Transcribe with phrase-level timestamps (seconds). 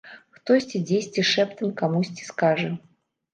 [0.35, 2.73] Хтосьці дзесьці шэптам камусьці скажа.